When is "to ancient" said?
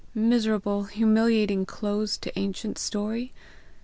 2.17-2.79